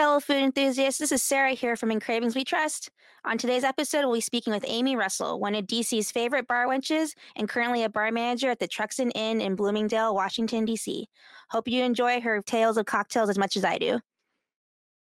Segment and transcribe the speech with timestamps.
[0.00, 2.88] Hey, fellow food enthusiasts, this is Sarah here from In Cravings We Trust.
[3.26, 7.10] On today's episode, we'll be speaking with Amy Russell, one of DC's favorite bar wenches
[7.36, 11.04] and currently a bar manager at the Truxton Inn in Bloomingdale, Washington, DC.
[11.50, 14.00] Hope you enjoy her tales of cocktails as much as I do.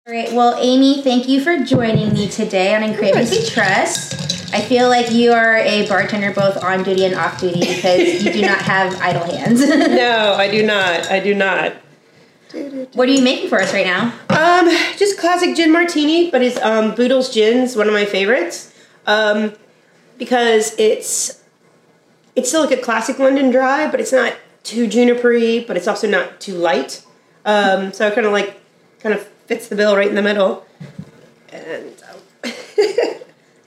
[0.06, 4.52] All right, well, Amy, thank you for joining me today on In Cravings We Trust.
[4.52, 8.30] I feel like you are a bartender both on duty and off duty because you
[8.30, 9.66] do not have idle hands.
[9.66, 11.10] no, I do not.
[11.10, 11.72] I do not.
[12.92, 14.12] What are you making for us right now?
[14.28, 18.72] Um, just classic gin martini, but it's um, Boodle's Gin's one of my favorites.
[19.06, 19.54] Um,
[20.18, 21.42] because it's
[22.36, 26.08] it's still like a classic London dry, but it's not too junipery, but it's also
[26.08, 27.04] not too light.
[27.44, 28.60] Um, so it kind of like
[29.00, 30.64] kind of fits the bill right in the middle.
[31.52, 32.52] And um,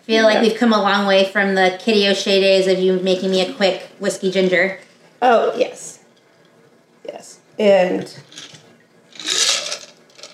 [0.01, 3.31] feel like we've come a long way from the Kitty O'Shea days of you making
[3.31, 4.79] me a quick whiskey ginger.
[5.21, 6.03] Oh yes,
[7.05, 8.17] yes, and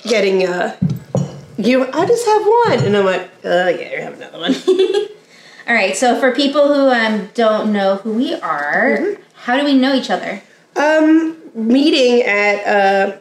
[0.03, 0.77] getting uh
[1.57, 4.55] you I just have one and I'm like, oh yeah, you have another one.
[5.65, 9.21] All right, so for people who um, don't know who we are, mm-hmm.
[9.33, 10.41] how do we know each other?
[10.75, 13.17] Um, meeting at uh,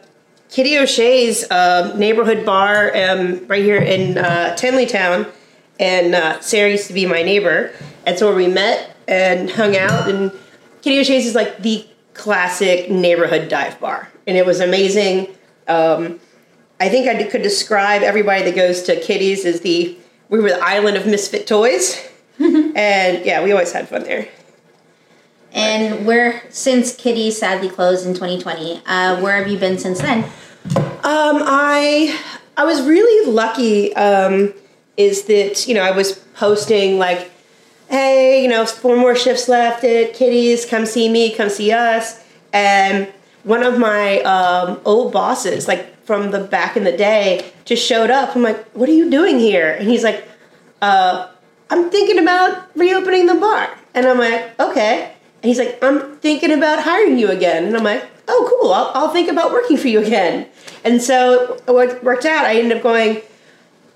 [0.49, 5.31] Kitty O'Shea's uh, neighborhood bar um, right here in uh, Tenleytown,
[5.79, 7.71] and uh, Sarah used to be my neighbor,
[8.05, 10.09] and so we met and hung out.
[10.09, 10.31] And
[10.81, 15.33] Kitty O'Shea's is like the classic neighborhood dive bar, and it was amazing.
[15.69, 16.19] Um,
[16.83, 20.59] I think I could describe everybody that goes to Kitty's as the we were the
[20.61, 21.97] island of misfit toys,
[22.39, 24.27] and yeah, we always had fun there.
[25.53, 30.25] And where since Kitty sadly closed in 2020, uh, where have you been since then?
[30.75, 32.19] Um, I
[32.57, 33.95] I was really lucky.
[33.95, 34.53] Um,
[34.97, 37.31] is that you know I was posting like,
[37.89, 40.65] hey, you know, four more shifts left at Kitty's.
[40.65, 41.33] Come see me.
[41.33, 42.21] Come see us.
[42.51, 43.07] And
[43.43, 48.09] one of my um, old bosses, like from the back in the day just showed
[48.09, 48.35] up.
[48.35, 49.71] I'm like, what are you doing here?
[49.71, 50.27] And he's like,
[50.81, 51.29] uh,
[51.69, 53.69] I'm thinking about reopening the bar.
[53.93, 55.13] And I'm like, okay.
[55.41, 57.65] And he's like, I'm thinking about hiring you again.
[57.65, 58.71] And I'm like, oh, cool.
[58.71, 60.47] I'll, I'll think about working for you again.
[60.83, 63.21] And so what worked out, I ended up going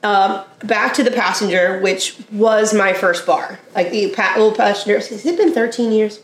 [0.03, 3.59] um, back to the Passenger, which was my first bar.
[3.75, 4.95] Like the old Passenger.
[4.95, 6.19] Has it been 13 years?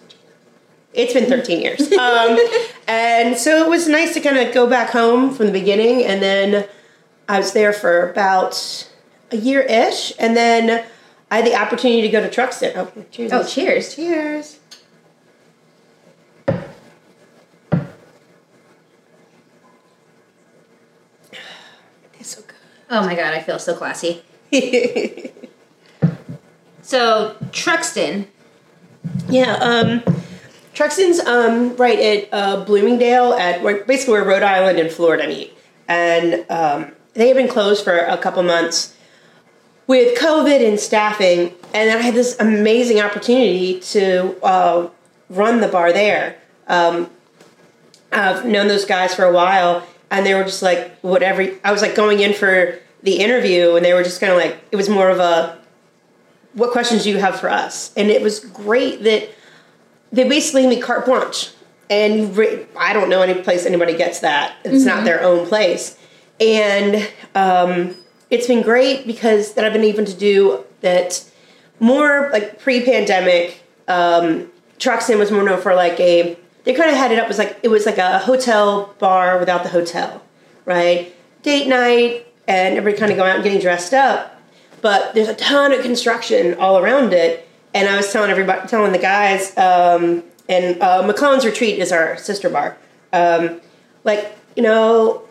[0.93, 1.91] It's been 13 years.
[2.03, 2.37] Um,
[2.87, 6.03] and so it was nice to kind of go back home from the beginning.
[6.03, 6.67] And then
[7.29, 8.89] I was there for about
[9.31, 10.11] a year ish.
[10.19, 10.85] And then
[11.31, 12.73] I had the opportunity to go to Truxton.
[12.75, 13.31] Oh, cheers.
[13.31, 13.95] Oh, cheers.
[13.95, 14.59] Cheers.
[22.19, 22.55] It's so good.
[22.89, 24.23] Oh my god, I feel so classy.
[26.81, 28.27] so, Truxton.
[29.27, 30.03] Yeah, um,
[30.73, 35.55] Truxton's um, right at uh, Bloomingdale, at basically where Rhode Island and Florida meet,
[35.87, 38.95] and um, they have been closed for a couple months
[39.85, 41.53] with COVID and staffing.
[41.73, 44.89] And then I had this amazing opportunity to uh,
[45.29, 46.37] run the bar there.
[46.67, 47.09] Um,
[48.11, 51.47] I've known those guys for a while, and they were just like whatever.
[51.63, 54.57] I was like going in for the interview, and they were just kind of like
[54.71, 55.59] it was more of a,
[56.53, 59.29] "What questions do you have for us?" And it was great that
[60.13, 61.51] they basically give me carte blanche.
[61.89, 64.55] And re- I don't know any place anybody gets that.
[64.63, 64.87] It's mm-hmm.
[64.87, 65.97] not their own place.
[66.39, 67.95] And um,
[68.29, 71.29] it's been great because that I've been able to do that
[71.79, 73.61] more like pre-pandemic.
[73.87, 76.37] Um, Truxton was more known for like a.
[76.63, 79.63] They kind of had it up as like it was like a hotel bar without
[79.63, 80.23] the hotel,
[80.65, 81.13] right?
[81.41, 84.41] Date night, and everybody kind of going out and getting dressed up.
[84.81, 88.91] But there's a ton of construction all around it, and I was telling everybody, telling
[88.91, 92.77] the guys, um, and uh, McClellan's Retreat is our sister bar.
[93.11, 93.61] Um,
[94.03, 95.23] like, you know,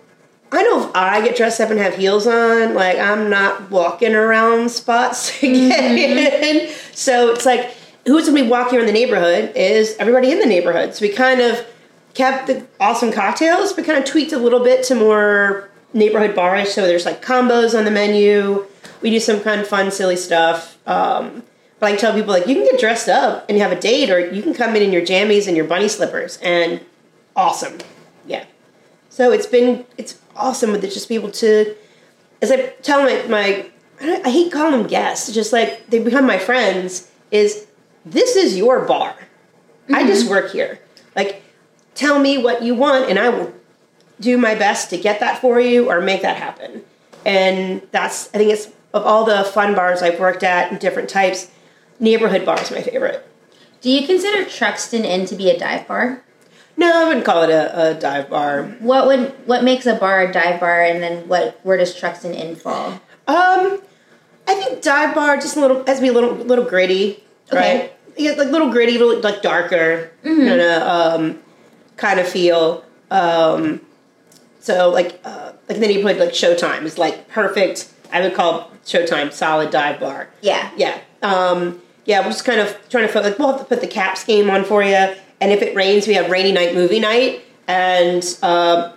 [0.50, 4.14] I know if I get dressed up and have heels on, like I'm not walking
[4.14, 5.68] around spots again.
[5.68, 6.72] Mm-hmm.
[6.92, 7.74] so it's like,
[8.06, 10.94] who's gonna be walking around the neighborhood is everybody in the neighborhood.
[10.94, 11.64] So we kind of
[12.14, 16.68] kept the awesome cocktails, but kind of tweaked a little bit to more neighborhood barish.
[16.68, 18.66] So there's like combos on the menu.
[19.00, 20.78] We do some kind of fun, silly stuff.
[20.86, 21.42] Um,
[21.82, 24.20] but I tell people like you can get dressed up and have a date, or
[24.32, 26.80] you can come in in your jammies and your bunny slippers, and
[27.34, 27.78] awesome,
[28.24, 28.44] yeah.
[29.10, 31.74] So it's been it's awesome with just be able to,
[32.40, 33.68] as I tell my my
[34.00, 37.10] I, I hate calling them guests, just like they become my friends.
[37.32, 37.66] Is
[38.06, 39.14] this is your bar?
[39.14, 39.96] Mm-hmm.
[39.96, 40.78] I just work here.
[41.16, 41.42] Like,
[41.96, 43.52] tell me what you want, and I will
[44.20, 46.84] do my best to get that for you or make that happen.
[47.26, 51.08] And that's I think it's of all the fun bars I've worked at and different
[51.08, 51.50] types
[52.02, 53.26] neighborhood bar is my favorite.
[53.80, 56.22] Do you consider Truxton Inn to be a dive bar?
[56.76, 58.64] No, I wouldn't call it a, a dive bar.
[58.80, 62.34] What would what makes a bar a dive bar, and then what where does Truxton
[62.34, 62.92] Inn fall?
[63.26, 63.80] Um,
[64.48, 67.22] I think dive bar just a little has to be a little little gritty,
[67.52, 67.78] Okay.
[67.80, 67.92] right?
[68.16, 70.46] Yeah, like little gritty, little like darker Mm-hmm.
[70.48, 71.38] kind of um,
[71.96, 72.84] kind of feel.
[73.10, 73.80] Um,
[74.60, 77.92] so like uh, like then you put like Showtime is like perfect.
[78.12, 80.28] I would call Showtime solid dive bar.
[80.40, 80.70] Yeah.
[80.76, 80.98] Yeah.
[81.22, 84.24] Um, yeah, we're just kind of trying to like we'll have to put the caps
[84.24, 88.38] game on for you, and if it rains, we have rainy night movie night and
[88.42, 88.92] uh,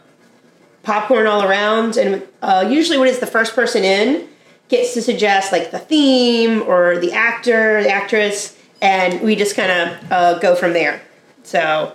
[0.83, 1.97] popcorn all around.
[1.97, 4.27] And uh, usually, when it's the first person in,
[4.69, 9.71] gets to suggest like the theme or the actor, the actress, and we just kind
[9.71, 11.01] of uh, go from there.
[11.43, 11.93] So,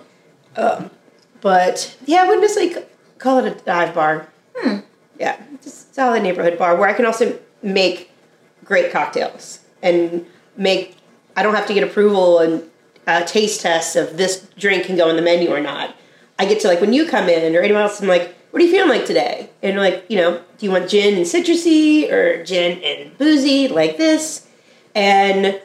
[0.55, 0.89] um,
[1.41, 2.85] but yeah, I wouldn't necessarily c-
[3.17, 4.27] call it a dive bar.
[5.19, 8.09] Yeah, just solid neighborhood bar where I can also make
[8.65, 10.25] great cocktails and
[10.57, 10.95] make.
[11.35, 12.63] I don't have to get approval and
[13.07, 15.95] uh, taste tests of this drink can go on the menu or not.
[16.37, 18.01] I get to like when you come in or anyone else.
[18.01, 19.49] I'm like, what are you feeling like today?
[19.61, 23.97] And like, you know, do you want gin and citrusy or gin and boozy like
[23.97, 24.47] this?
[24.93, 25.61] And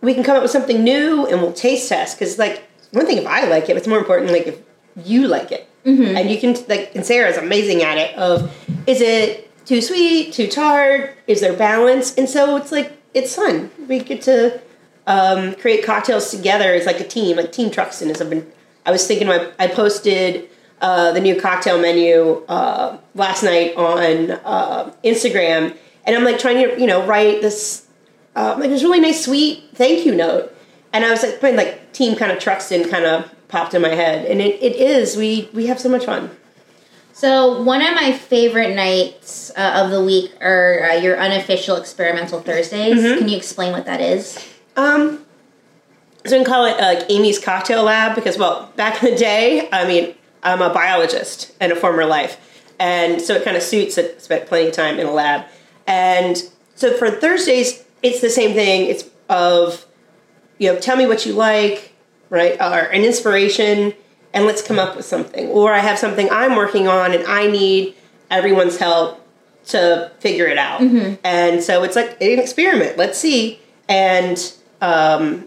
[0.00, 2.62] we can come up with something new and we'll taste test because like
[2.92, 4.60] one thing if I like it, it's more important like if
[5.04, 5.68] you like it.
[6.16, 8.54] And you can like and Sarah's amazing at it of
[8.86, 12.14] is it too sweet, too tart, is there balance?
[12.16, 13.70] And so it's like it's fun.
[13.88, 14.60] We get to
[15.06, 18.20] um, create cocktails together as like a team, like Team Truxton is.
[18.20, 18.50] I've been.
[18.86, 24.32] I was thinking, I, I posted uh, the new cocktail menu uh, last night on
[24.32, 27.86] uh, Instagram, and I'm like trying to, you know, write this
[28.36, 30.54] uh, like this really nice, sweet thank you note,
[30.92, 33.94] and I was like putting like Team kind of Truxton kind of popped in my
[33.94, 36.30] head, and it, it is we we have so much fun.
[37.12, 42.40] So one of my favorite nights uh, of the week are uh, your unofficial experimental
[42.40, 43.00] Thursdays.
[43.00, 44.53] Can you explain what that is?
[44.76, 45.24] Um,
[46.26, 49.16] so we can call it uh, like Amy's Cocktail Lab because, well, back in the
[49.16, 52.38] day, I mean, I'm a biologist in a former life,
[52.78, 55.46] and so it kind of suits that I spent plenty of time in a lab.
[55.86, 56.42] And
[56.74, 58.88] so for Thursdays, it's the same thing.
[58.88, 59.86] It's of
[60.58, 61.92] you know, tell me what you like,
[62.30, 63.92] right, or an inspiration,
[64.32, 65.48] and let's come up with something.
[65.48, 67.94] Or I have something I'm working on, and I need
[68.30, 69.20] everyone's help
[69.66, 70.80] to figure it out.
[71.24, 72.96] And so it's like an experiment.
[72.98, 73.60] Let's see.
[73.88, 74.52] And
[74.84, 75.46] um,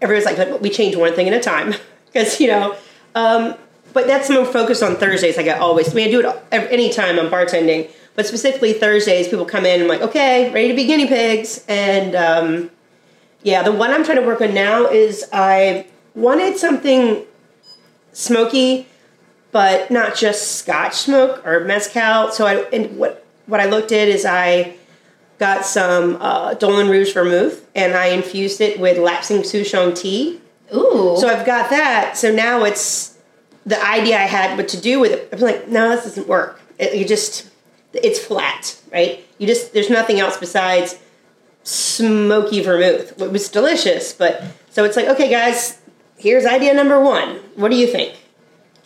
[0.00, 1.74] everyone's like, "But we change one thing at a time
[2.06, 2.76] because you know.
[3.14, 3.54] Um,
[3.92, 5.36] but that's more focused on Thursdays.
[5.36, 9.26] Like I always, I mean, I do it ev- anytime I'm bartending, but specifically Thursdays,
[9.26, 12.70] people come in and I'm like, okay, ready to be guinea pigs, and um,
[13.42, 17.24] yeah, the one I'm trying to work on now is I wanted something
[18.12, 18.86] smoky,
[19.50, 22.30] but not just Scotch smoke or mezcal.
[22.30, 24.76] So I and what what I looked at is I
[25.40, 30.38] got some uh, Dolin Rouge vermouth and I infused it with Lapsang Souchong tea.
[30.72, 31.16] Ooh.
[31.18, 32.16] So I've got that.
[32.16, 33.18] So now it's
[33.64, 35.30] the idea I had what to do with it.
[35.32, 36.60] I'm like, no, this doesn't work.
[36.78, 37.50] It, you just
[37.94, 39.26] it's flat, right?
[39.38, 40.98] You just there's nothing else besides
[41.64, 43.20] smoky vermouth.
[43.20, 45.78] It was delicious, but so it's like, okay, guys,
[46.18, 47.36] here's idea number one.
[47.56, 48.14] What do you think?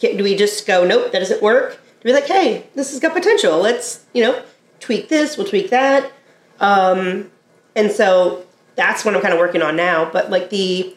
[0.01, 1.81] Do we just go, nope, that doesn't work?
[2.01, 3.59] Do we like, hey, this has got potential.
[3.59, 4.43] Let's, you know,
[4.81, 6.13] tweak this, we'll tweak that.
[6.61, 7.31] Um,
[7.77, 8.45] and so
[8.77, 10.11] that's what I'm kind of working on now.
[10.11, 10.97] But like the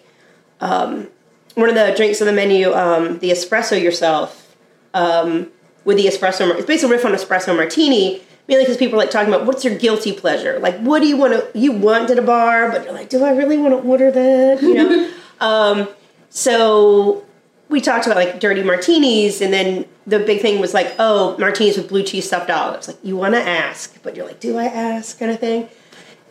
[0.59, 1.07] um,
[1.55, 4.55] one of the drinks on the menu, um, the espresso yourself,
[4.93, 5.51] um,
[5.85, 8.21] with the espresso, it's basically a riff on espresso martini.
[8.47, 10.57] Mainly because people are like talking about what's your guilty pleasure?
[10.59, 13.23] Like, what do you want to you want at a bar, but you're like, do
[13.23, 14.61] I really want to order that?
[14.61, 15.11] You know.
[15.41, 15.89] um,
[16.29, 17.25] so
[17.69, 21.77] we talked about like dirty martinis, and then the big thing was like, oh, martinis
[21.77, 22.88] with blue cheese stuffed olives.
[22.88, 25.19] Like, you want to ask, but you're like, do I ask?
[25.19, 25.67] Kind of thing.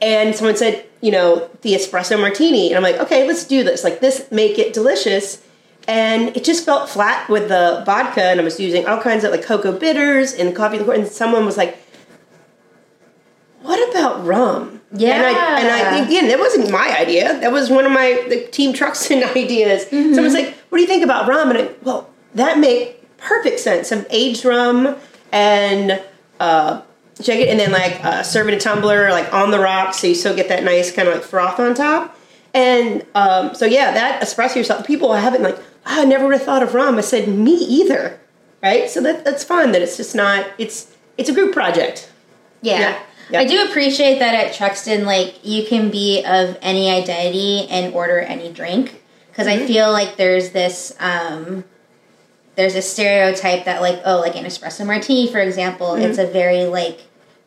[0.01, 3.85] And someone said, you know, the espresso martini, and I'm like, okay, let's do this.
[3.85, 5.43] Like, this make it delicious.
[5.89, 9.31] And it just felt flat with the vodka, and I was using all kinds of
[9.31, 10.95] like cocoa bitters and coffee liqueur.
[10.95, 11.79] And someone was like,
[13.63, 16.05] "What about rum?" And I, and I Yeah.
[16.07, 17.39] again, that wasn't my idea.
[17.41, 19.85] That was one of my the Team Truxton ideas.
[19.85, 20.15] Mm-hmm.
[20.15, 23.89] Someone's like, "What do you think about rum?" And I, well, that make perfect sense.
[23.89, 24.95] Some aged rum
[25.33, 26.03] and
[26.39, 26.83] uh,
[27.19, 30.01] shake it, and then like uh, serve it in a tumbler, like on the rocks,
[30.01, 32.15] so you still get that nice kind of like froth on top.
[32.53, 34.87] And um, so yeah, that espresso yourself.
[34.87, 36.99] People haven't like, oh, I never would have thought of rum.
[36.99, 38.21] I said, me either,
[38.63, 38.91] right?
[38.91, 39.73] So that that's fun.
[39.73, 40.45] That it's just not.
[40.59, 42.13] It's it's a group project.
[42.61, 42.81] Yeah.
[42.81, 43.03] Yeah.
[43.31, 43.41] Yeah.
[43.41, 48.21] I do appreciate that at Truxton, like, you can be of any identity and order
[48.21, 49.03] any drink.
[49.37, 49.65] Because Mm-hmm.
[49.65, 51.65] I feel like there's this, um,
[52.55, 56.05] there's a stereotype that, like, oh, like an espresso martini, for example, Mm-hmm.
[56.05, 57.01] it's a very, like,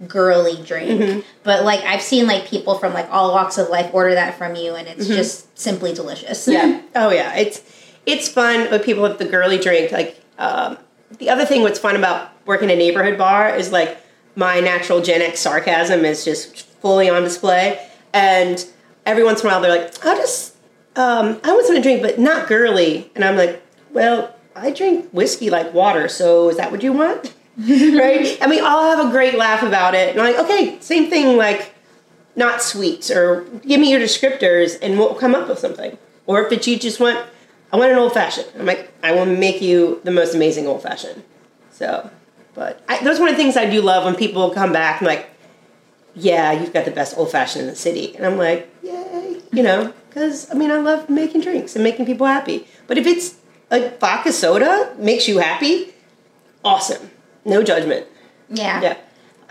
[0.08, 1.26] girly drink.
[1.44, 4.56] But, like, I've seen, like, people from, like, all walks of life order that from
[4.56, 6.48] you, and it's just simply delicious.
[6.48, 6.52] Mm-hmm.
[6.52, 6.82] Yeah.
[6.96, 7.36] Oh yeah.
[7.36, 7.62] It's
[8.06, 9.92] it's fun when people have the girly drink.
[9.92, 10.78] Like um,
[11.20, 13.98] the other thing, what's fun about working a neighborhood bar is like
[14.36, 17.80] my natural Gen X sarcasm is just fully on display,
[18.14, 18.66] and
[19.06, 20.56] every once in a while they're like, "I'll just,
[20.96, 25.10] um, I want something to drink, but not girly," and I'm like, "Well, I drink
[25.12, 27.34] whiskey like water, so is that what you want?"
[27.68, 28.38] right?
[28.40, 30.12] And we all have a great laugh about it.
[30.12, 31.74] And I'm like, okay, same thing, like
[32.38, 35.98] not sweets, or give me your descriptors, and we'll come up with something.
[36.26, 37.20] Or if it's you just want,
[37.74, 38.48] I want an old fashioned.
[38.58, 41.22] I'm like, I will make you the most amazing old fashioned.
[41.72, 42.10] So,
[42.54, 45.08] but I, that's one of the things I do love when people come back and
[45.08, 45.30] like,
[46.16, 48.99] yeah, you've got the best old fashioned in the city, and I'm like, yay,
[49.52, 52.68] you know, because I mean, I love making drinks and making people happy.
[52.88, 53.36] But if it's
[53.72, 55.94] a vodka soda makes you happy,
[56.64, 57.10] awesome,
[57.46, 58.08] no judgment.
[58.50, 58.82] Yeah.
[58.82, 58.98] Yeah.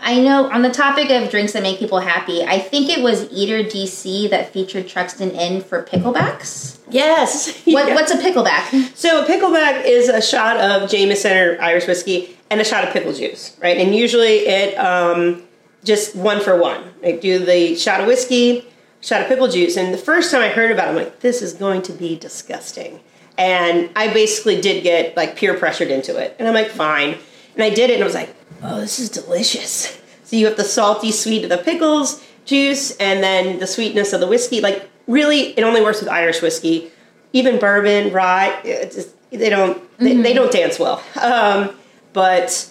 [0.01, 3.29] I know on the topic of drinks that make people happy, I think it was
[3.31, 6.79] Eater DC that featured Truxton Inn for picklebacks.
[6.89, 7.61] Yes.
[7.65, 7.95] What, Yeah.
[7.95, 8.95] What's a pickleback?
[8.95, 12.93] So a pickleback is a shot of Jameson or Irish whiskey and a shot of
[12.93, 13.77] pickle juice, right?
[13.77, 15.43] And usually it um,
[15.83, 16.81] just one for one.
[17.03, 18.65] Like do the shot of whiskey,
[19.01, 19.77] shot of pickle juice.
[19.77, 22.17] And the first time I heard about it, I'm like, this is going to be
[22.17, 22.99] disgusting.
[23.37, 26.35] And I basically did get like peer pressured into it.
[26.39, 27.17] And I'm like, fine.
[27.53, 29.97] And I did it and I was like, oh, this is delicious.
[30.25, 34.19] So you have the salty sweet of the pickles juice and then the sweetness of
[34.19, 34.61] the whiskey.
[34.61, 36.91] Like really, it only works with Irish whiskey.
[37.33, 41.03] Even bourbon, rye, just, they don't they, they don't dance well.
[41.19, 41.75] Um,
[42.13, 42.69] but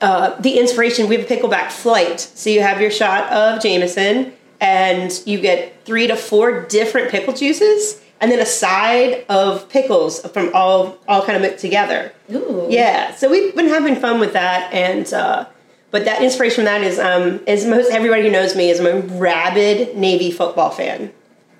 [0.00, 2.20] uh, the inspiration, we have a pickleback flight.
[2.20, 7.34] So you have your shot of Jameson and you get three to four different pickle
[7.34, 12.12] juices and then a side of pickles from all all kind of mixed together.
[12.32, 12.66] Ooh.
[12.70, 15.46] Yeah, so we've been having fun with that, and uh,
[15.90, 18.86] but that inspiration from that is um, is most everybody who knows me is I'm
[18.86, 21.12] a rabid Navy football fan.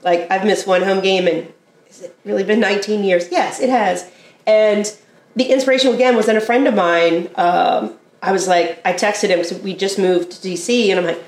[0.02, 1.52] Like I've missed one home game, and
[1.88, 3.28] has it really been 19 years?
[3.30, 4.10] Yes, it has.
[4.46, 4.90] And
[5.36, 7.28] the inspiration again was that a friend of mine.
[7.34, 11.04] Um, I was like, I texted him because we just moved to DC, and I'm
[11.04, 11.22] like,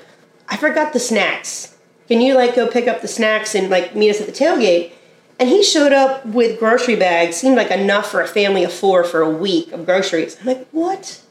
[0.49, 1.75] I forgot the snacks.
[2.07, 4.91] Can you like go pick up the snacks and like meet us at the tailgate?
[5.39, 9.03] And he showed up with grocery bags, seemed like enough for a family of four
[9.03, 10.37] for a week of groceries.
[10.39, 11.21] I'm like, what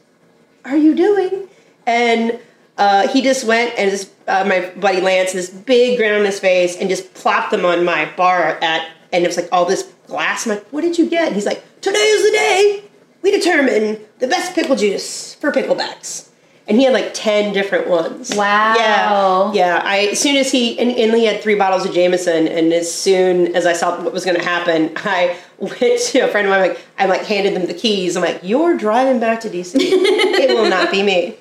[0.63, 1.49] are you doing?
[1.85, 2.39] And
[2.77, 6.39] uh, he just went and this, uh, my buddy Lance, this big grin on his
[6.39, 9.83] face, and just plopped them on my bar at, and it was like all this
[10.05, 10.45] glass.
[10.45, 11.27] I'm like, what did you get?
[11.27, 12.83] And he's like, today is the day
[13.21, 16.26] we determine the best pickle juice for picklebacks.
[16.67, 18.35] And he had like 10 different ones.
[18.35, 18.75] Wow.
[18.77, 19.53] Yeah.
[19.53, 19.81] Yeah.
[19.83, 22.93] I, as soon as he, and, and he had three bottles of Jameson, and as
[22.93, 26.51] soon as I saw what was going to happen, I went to a friend of
[26.51, 28.17] mine, like, I like handed them the keys.
[28.17, 29.75] I'm like, you're driving back to DC.
[29.79, 31.37] it will not be me.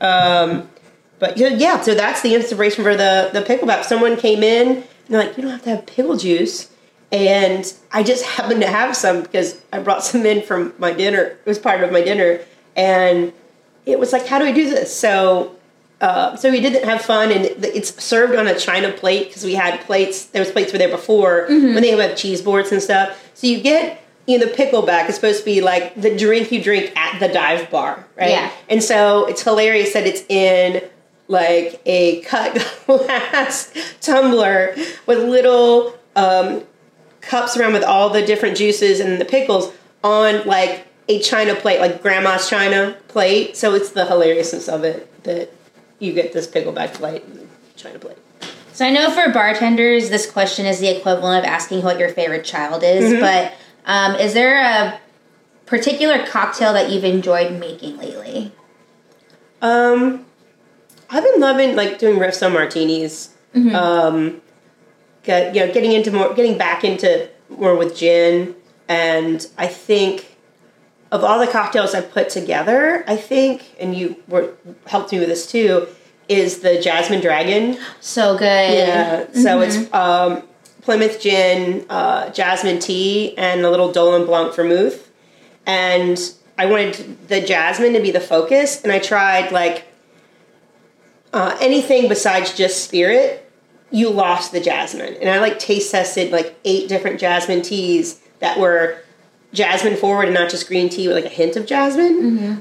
[0.00, 0.68] Um,
[1.18, 3.84] but yeah, so that's the inspiration for the, the pickle pickleback.
[3.84, 6.70] Someone came in, and they're like, you don't have to have pickle juice.
[7.12, 11.22] And I just happened to have some because I brought some in from my dinner.
[11.22, 12.40] It was part of my dinner.
[12.74, 13.32] And
[13.86, 14.94] it was like, how do I do this?
[14.94, 15.56] So,
[16.00, 19.54] uh, so we didn't have fun, and it's served on a china plate because we
[19.54, 20.26] had plates.
[20.26, 23.30] There was plates were there before when they have cheese boards and stuff.
[23.34, 26.62] So you get you know the pickleback is supposed to be like the drink you
[26.62, 28.30] drink at the dive bar, right?
[28.30, 28.50] Yeah.
[28.68, 30.82] And so it's hilarious that it's in
[31.28, 32.54] like a cut
[32.86, 34.74] glass tumbler
[35.06, 36.64] with little um,
[37.20, 41.80] cups around with all the different juices and the pickles on like a china plate,
[41.80, 43.56] like grandma's china plate.
[43.56, 45.50] So it's the hilariousness of it that
[45.98, 48.18] you get this pickleback plate and china plate.
[48.72, 52.44] So I know for bartenders, this question is the equivalent of asking what your favorite
[52.44, 53.12] child is.
[53.12, 53.20] Mm-hmm.
[53.20, 53.54] But
[53.86, 55.00] um, is there a
[55.64, 58.52] particular cocktail that you've enjoyed making lately?
[59.62, 60.26] Um,
[61.08, 63.34] I've been loving like doing riffs on martinis.
[63.74, 64.42] Um,
[65.22, 68.54] get, you know, getting into more, getting back into more with gin,
[68.86, 70.35] and I think
[71.12, 74.54] of all the cocktails I've put together, I think, and you were
[74.86, 75.86] helped me with this too,
[76.28, 77.78] is the Jasmine Dragon.
[78.00, 78.44] So good.
[78.44, 79.32] Yeah.
[79.32, 80.42] So it's um,
[80.82, 85.10] Plymouth gin, uh, jasmine tea, and a little Dolin Blanc vermouth.
[85.66, 86.18] And
[86.58, 89.84] I wanted the jasmine to be the focus, and I tried like
[91.32, 93.42] uh, anything besides just spirit.
[93.90, 98.58] You lost the jasmine, and I like taste tested like eight different jasmine teas that
[98.58, 99.00] were
[99.56, 102.16] jasmine forward and not just green tea with like a hint of jasmine.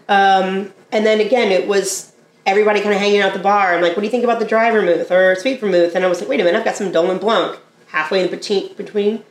[0.08, 2.14] Um, and then again, it was
[2.46, 3.76] everybody kind of hanging out at the bar.
[3.76, 5.96] I'm like, what do you think about the dry vermouth or sweet vermouth?
[5.96, 8.74] And I was like, wait a minute, I've got some Dolin Blanc halfway in between,
[8.76, 9.24] between,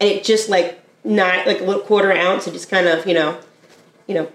[0.00, 2.46] and it just like not like a little quarter ounce.
[2.46, 3.38] It just kind of you know,
[4.06, 4.32] you know,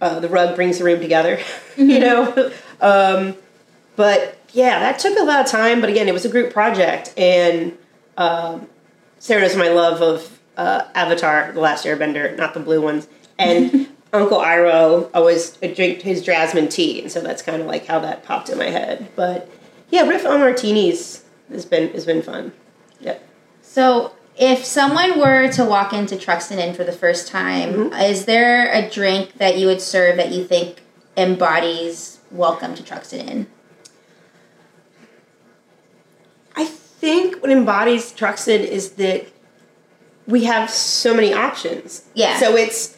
[0.00, 1.38] uh, the rug brings the room together,
[1.76, 2.52] you know.
[2.80, 3.36] Um,
[3.96, 5.80] but yeah, that took a lot of time.
[5.80, 7.76] But again, it was a group project, and
[8.16, 8.68] um,
[9.18, 13.88] Sarah knows my love of uh, Avatar: The Last Airbender, not the blue ones, and
[14.12, 18.24] Uncle Iroh always drink his jasmine tea, and so that's kind of like how that
[18.24, 19.08] popped in my head.
[19.16, 19.48] But
[19.90, 22.52] yeah, riff on martinis has been has been fun.
[23.00, 23.26] Yep.
[23.62, 28.00] So, if someone were to walk into Truxton Inn for the first time, Mm-hmm.
[28.00, 30.82] is there a drink that you would serve that you think
[31.16, 33.46] embodies welcome to Truxton Inn?
[36.56, 39.26] I think what embodies Truxton is that
[40.28, 42.04] we have so many options.
[42.14, 42.38] Yeah.
[42.38, 42.96] So it's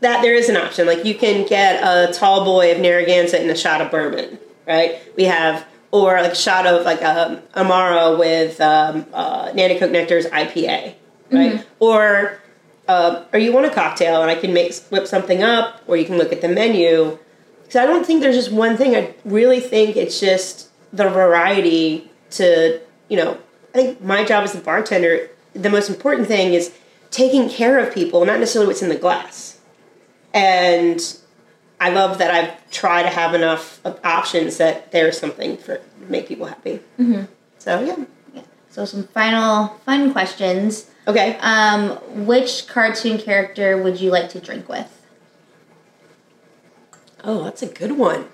[0.00, 0.86] that there is an option.
[0.86, 4.38] Like you can get a tall boy of Narragansett and a shot of bourbon,
[4.68, 5.00] right?
[5.16, 10.26] We have or like a shot of like a Amaro with um, uh, Nanticoke Nectar's
[10.26, 10.94] IPA,
[11.30, 11.66] right?
[11.80, 12.38] Or
[12.86, 16.04] uh, or you want a cocktail and I can make whip something up, or you
[16.04, 17.18] can look at the menu.
[17.62, 18.94] Because I don't think there's just one thing.
[18.94, 23.38] I really think it's just the variety to you know.
[23.74, 26.72] I think my job as a bartender, the most important thing is
[27.10, 29.58] taking care of people, not necessarily what's in the glass.
[30.32, 31.00] And
[31.80, 36.46] I love that I've tried to have enough options that there's something for make people
[36.46, 36.80] happy.
[36.98, 37.24] Mm-hmm.
[37.58, 40.90] So yeah, So, some final fun questions.
[41.06, 41.36] okay.
[41.40, 41.90] Um,
[42.26, 44.88] which cartoon character would you like to drink with?
[47.24, 48.28] Oh, that's a good one.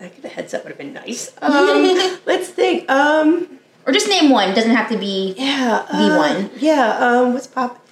[0.00, 1.34] I could have heads up would have been nice.
[1.42, 2.90] Um, let's think.
[2.90, 3.55] Um,
[3.86, 4.54] Or just name one.
[4.54, 5.34] Doesn't have to be.
[5.38, 6.50] yeah, The uh, one.
[6.56, 6.98] Yeah.
[6.98, 7.84] Um, what's pop?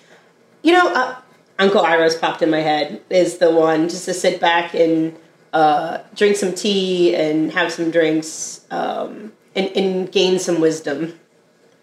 [0.62, 1.16] You know, uh,
[1.58, 5.16] Uncle Iroh's popped in my head is the one just to sit back and
[5.52, 11.18] uh, drink some tea and have some drinks um, and, and gain some wisdom.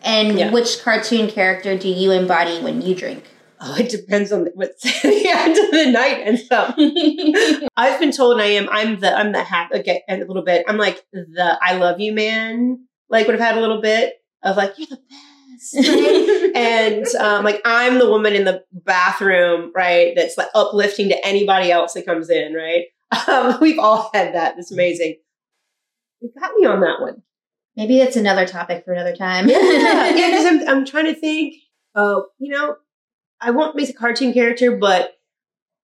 [0.03, 0.51] And Yeah.
[0.51, 3.24] which cartoon character do you embody when you drink?
[3.62, 6.74] Oh, it depends on what's at the end of the night and stuff.
[7.77, 8.68] I've been told I am.
[8.72, 9.15] I'm the.
[9.15, 9.75] I'm the happy.
[9.79, 10.66] Okay, a little bit.
[10.68, 12.88] I'm like the I love you man.
[13.12, 15.76] Like would have had a little bit of like you're the best,
[16.56, 20.14] and um, like I'm the woman in the bathroom, right?
[20.16, 22.86] That's like uplifting to anybody else that comes in, right?
[23.28, 24.58] Um, we've all had that.
[24.58, 25.18] It's amazing.
[26.22, 27.22] You got me on that one.
[27.76, 29.50] Maybe that's another topic for another time.
[29.50, 29.60] Yeah,
[30.16, 30.30] yeah.
[30.30, 31.56] Because I'm I'm trying to think.
[31.94, 32.78] Uh, you know,
[33.42, 35.18] I won't make a cartoon character, but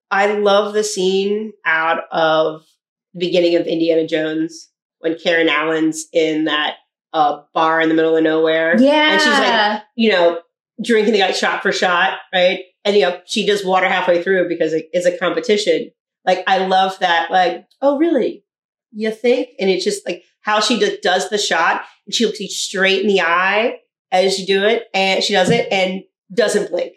[0.10, 2.66] I love the scene out of
[3.13, 6.78] the beginning of Indiana Jones when Karen Allen's in that
[7.17, 8.80] uh, bar in the middle of nowhere.
[8.80, 9.13] Yeah.
[9.13, 10.39] And she's like, you know,
[10.84, 12.60] drinking the guy shot for shot, right?
[12.86, 15.89] And you know, she does water halfway through because it is a competition.
[16.25, 17.32] Like, I love that.
[17.32, 18.43] Like, oh, really?
[18.91, 19.49] You think?
[19.60, 23.01] And it's just like how she do- does the shot, and she looks you straight
[23.01, 23.80] in the eye
[24.12, 26.93] as you do it, and she does it and doesn't blink.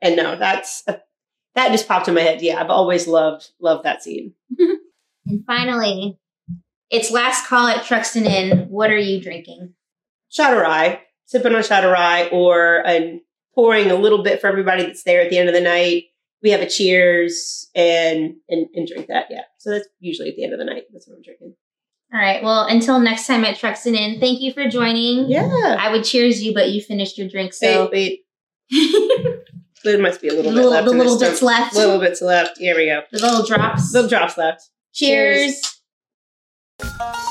[0.00, 2.40] And no, that's that just popped in my head.
[2.40, 4.32] Yeah, I've always loved loved that scene.
[4.58, 6.18] and finally,
[6.90, 8.68] it's last call at Truxton Inn.
[8.68, 9.74] What are you drinking?
[10.38, 13.20] rye, sipping on a rye, or and
[13.54, 16.04] pouring a little bit for everybody that's there at the end of the night.
[16.42, 19.26] We have a cheers and and, and drink that.
[19.30, 20.84] Yeah, so that's usually at the end of the night.
[20.92, 21.54] That's what I'm drinking.
[22.12, 22.42] All right.
[22.42, 25.30] Well, until next time at Truxton Inn, thank you for joining.
[25.30, 25.76] Yeah.
[25.78, 28.20] I would cheers you, but you finished your drink, so wait,
[28.70, 29.44] wait.
[29.84, 30.84] There must be a little bit little, left.
[30.86, 31.46] the little bits stuff.
[31.46, 31.74] left.
[31.74, 32.58] Little bits left.
[32.58, 33.02] Here we go.
[33.12, 33.92] the little drops.
[33.94, 34.68] Little drops left.
[34.92, 35.36] cheers.
[35.36, 35.77] Cheers.
[36.80, 37.27] Música